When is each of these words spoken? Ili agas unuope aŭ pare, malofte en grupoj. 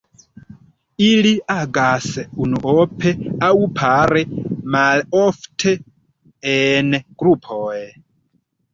Ili 1.07 1.33
agas 1.55 2.07
unuope 2.47 3.13
aŭ 3.49 3.51
pare, 3.83 4.25
malofte 4.79 5.79
en 6.59 6.95
grupoj. 7.23 7.75